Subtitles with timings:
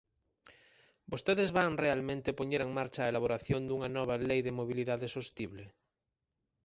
[1.11, 5.63] ¿Vostedes van, realmente, poñer en marcha a elaboración dunha nova lei de mobilidade sostible?